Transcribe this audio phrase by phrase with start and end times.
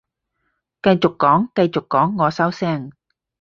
[0.81, 2.91] 繼續講繼續講，我收聲